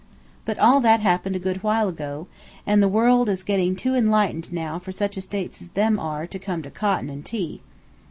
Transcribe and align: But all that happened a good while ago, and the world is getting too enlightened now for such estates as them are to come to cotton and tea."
But 0.45 0.57
all 0.57 0.79
that 0.79 0.99
happened 1.01 1.35
a 1.35 1.37
good 1.37 1.61
while 1.61 1.87
ago, 1.87 2.25
and 2.65 2.81
the 2.81 2.87
world 2.87 3.29
is 3.29 3.43
getting 3.43 3.75
too 3.75 3.93
enlightened 3.93 4.51
now 4.51 4.79
for 4.79 4.91
such 4.91 5.15
estates 5.15 5.61
as 5.61 5.67
them 5.69 5.99
are 5.99 6.25
to 6.25 6.39
come 6.39 6.63
to 6.63 6.71
cotton 6.71 7.07
and 7.11 7.23
tea." 7.23 7.61